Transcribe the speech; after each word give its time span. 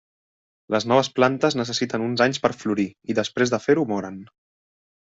Les 0.75 0.87
noves 0.91 1.09
plantes 1.19 1.59
necessiten 1.59 2.07
uns 2.07 2.25
anys 2.27 2.43
per 2.47 2.53
a 2.57 2.59
florir, 2.65 2.89
i 3.13 3.21
després 3.23 3.57
de 3.57 3.63
fer-ho 3.71 3.89
moren. 3.97 4.21